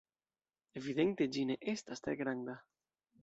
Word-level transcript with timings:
Evidente 0.81 1.27
ĝi 1.35 1.45
ne 1.51 1.57
estas 1.75 2.03
tre 2.07 2.17
granda. 2.25 2.57